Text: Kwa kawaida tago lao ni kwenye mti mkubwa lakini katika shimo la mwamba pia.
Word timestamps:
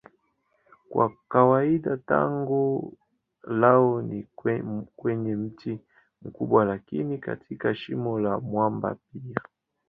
Kwa 0.89 1.13
kawaida 1.29 1.97
tago 1.97 2.91
lao 3.43 4.01
ni 4.01 4.23
kwenye 4.95 5.35
mti 5.35 5.79
mkubwa 6.21 6.65
lakini 6.65 7.17
katika 7.17 7.75
shimo 7.75 8.19
la 8.19 8.39
mwamba 8.39 8.95
pia. 9.13 9.41